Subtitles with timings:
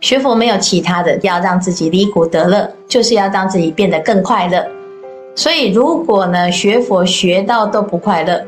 [0.00, 4.64] 学佛没有其他的，要让自己离苦得乐，就是要让自己变得更快乐。
[5.36, 8.42] 所以，如果呢学佛学到都不快乐，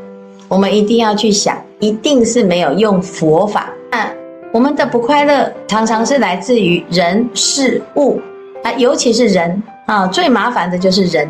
[0.49, 3.71] 我们一定要去想，一定是没有用佛法。
[3.91, 4.11] 那
[4.51, 8.21] 我们的不快乐常常是来自于人事物
[8.63, 11.29] 啊，尤其是人啊，最麻烦的就是人，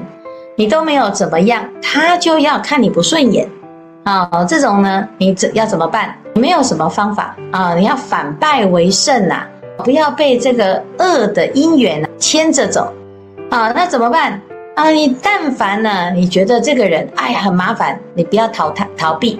[0.56, 3.48] 你都没有怎么样，他就要看你不顺眼
[4.04, 4.44] 啊。
[4.48, 6.16] 这种呢，你怎要怎么办？
[6.34, 9.44] 没有什么方法啊，你要反败为胜呐。
[9.84, 12.92] 不要被这个恶的因缘牵着走
[13.50, 13.72] 啊！
[13.72, 14.40] 那怎么办
[14.74, 14.90] 啊？
[14.90, 19.38] 你但凡呢，你觉得这个人哎很麻烦，你不要逃他逃避，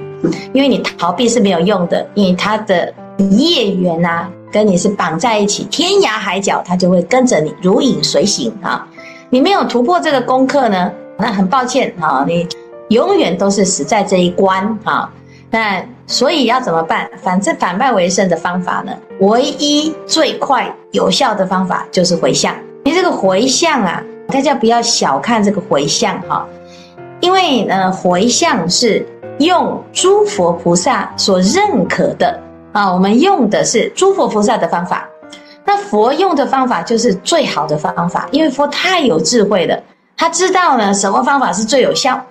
[0.53, 2.93] 因为你逃避是没有用的，因为他的
[3.31, 8.87] 业缘呐跟你是绑在一起，天涯海角他就会跟着你如影随形啊！
[9.31, 12.47] 你没有突破这个功课呢，那很抱歉啊，你
[12.89, 15.11] 永远都是死在这一关啊！
[15.51, 15.83] 那
[16.13, 17.09] 所以要怎么办？
[17.23, 22.55] 反正反败为胜的方法呢，唯一最快有效的方法就是回向。
[22.85, 26.47] 你这个回向啊，大家不要小看这个回向哈，
[27.21, 29.07] 因为呢，回向是
[29.39, 32.39] 用诸佛菩萨所认可的
[32.73, 35.09] 啊，我们用的是诸佛菩萨的方法。
[35.65, 39.83] 那佛用的方法就是最好的方法，因为佛太有智慧了，
[40.15, 42.23] 他知道呢什么方法是最有效。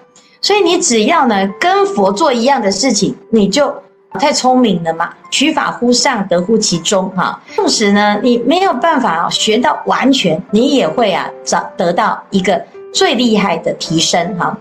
[0.42, 3.73] 所以你只要呢跟佛做一样的事情，你就
[4.20, 5.14] 太聪明了嘛。
[5.30, 7.42] 取法乎上，得乎其中哈。
[7.56, 12.61] 同时呢，你没有办法啊学到完全，你也会啊找得到一个
[12.94, 14.58] 最厉害的提升哈。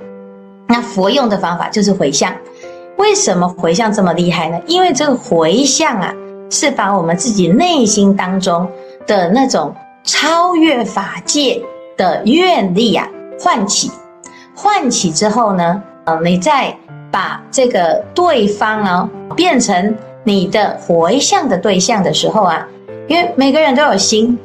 [0.68, 2.32] 那佛用的方法就是回向。
[2.96, 4.60] 为什么回向这么厉害呢？
[4.66, 6.14] 因为这个回向啊，
[6.50, 8.70] 是把我们自己内心当中
[9.06, 11.60] 的那种超越法界
[11.96, 13.08] 的愿力啊
[13.40, 13.90] 唤起。
[14.62, 16.76] 唤起之后呢，呃，你再
[17.10, 22.68] 把这个对方啊变成你的回向的对象的时候啊，
[23.08, 24.38] 因为每个人都有心，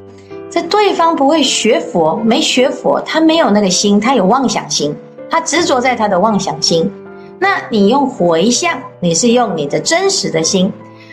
[0.50, 4.96] 这对方不会学佛，没学佛，他没有那个心，他有妄想心，
[5.30, 6.90] 他执着在他的妄想心。
[7.38, 10.72] 那你用回向，你是用你的真实的心，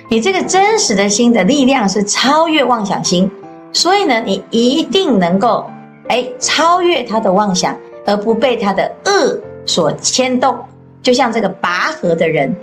[0.08, 3.28] 你这个真实的心的力量是超越妄想心，
[3.72, 5.68] 所以呢，你一定能够
[6.06, 7.76] 哎超越他的妄想。
[8.06, 10.58] 而不被他的恶所牵动，
[11.02, 12.54] 就像这个拔河的人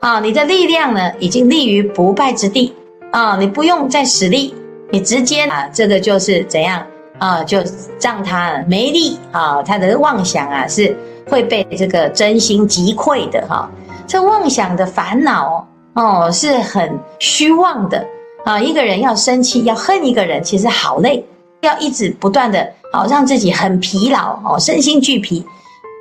[0.00, 2.74] 啊，你的力量呢已经立于不败之地
[3.10, 4.54] 啊，你不用再使力，
[4.90, 6.84] 你直接啊，这个就是怎样
[7.18, 7.58] 啊，就
[8.00, 10.96] 让他没力啊，他的妄想啊是
[11.28, 13.70] 会被这个真心击溃的哈。
[14.06, 18.06] 这妄想的烦恼哦，是很虚妄的
[18.44, 18.60] 啊。
[18.60, 21.24] 一个人要生气，要恨一个人，其实好累，
[21.66, 22.66] 要一直不断的。
[22.92, 25.44] 好，让自己很疲劳哦，身心俱疲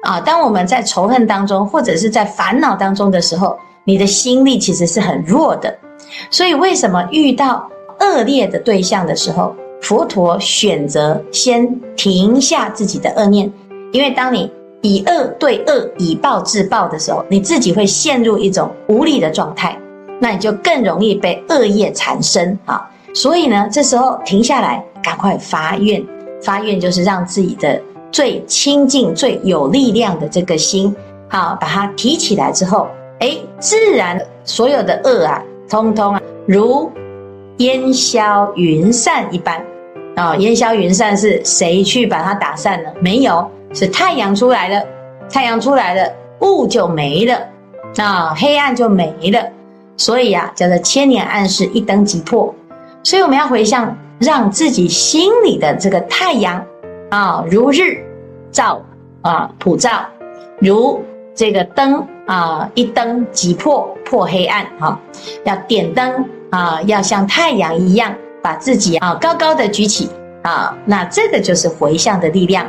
[0.04, 0.22] 啊！
[0.22, 5.76] 当我们在仇恨当中，或者是在烦恼当中的时候，你的心力其实是很弱的。
[6.30, 7.68] 所以，为什么遇到
[8.00, 11.68] 恶劣的对象的时候，佛陀选择先
[11.98, 13.52] 停下自己的恶念？
[13.92, 14.50] 因为当你
[14.82, 19.78] 以恶对恶，以暴制暴的时候，你自己会陷入一种无力的状态，
[20.22, 22.88] 那你就更容易被恶业缠身啊！
[23.16, 26.06] 所以呢，这时候停下来，赶快发愿。
[26.44, 27.82] 发愿就是让自己的
[28.12, 30.94] 最清净、最有力量的这个心，
[31.30, 32.88] 好，把它提起来之后，
[33.20, 36.92] 哎，自然所有的恶啊，通通啊，如
[37.58, 39.60] 烟消云散一般。
[40.16, 42.94] 啊，烟消云散是谁去把它打散了？
[43.00, 44.86] 没有，是太阳出来了，
[45.30, 47.40] 太阳出来了，雾就没了，
[47.98, 49.42] 啊，黑暗就没了。
[49.98, 52.54] 所以啊，叫做千年暗室一灯即破。
[53.06, 53.96] 所以我们要回向。
[54.18, 56.66] 让自己心里的这个太阳
[57.10, 58.02] 啊，如日
[58.50, 58.82] 照
[59.22, 60.06] 啊，普照，
[60.60, 61.04] 如
[61.36, 64.98] 这个灯啊，一灯即破破黑暗哈。
[65.44, 70.10] 要点灯啊，要像太阳一样，把自己啊高高的举起
[70.44, 70.74] 啊。
[70.86, 72.66] 那这个就是回向的力量。